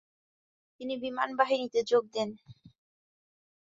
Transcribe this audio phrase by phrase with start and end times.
[0.81, 2.29] তিনি বিমানবাহিনীতে যোগ দেন।